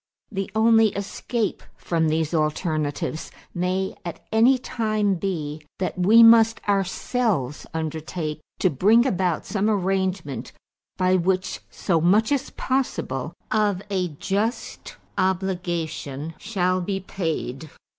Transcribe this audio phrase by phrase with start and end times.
[0.31, 7.67] The only escape from these alternatives may at any time be that we must ourselves
[7.71, 10.53] undertake to bring about some arrangement
[10.97, 17.69] by which so much as possible of a just obligation shall be paid."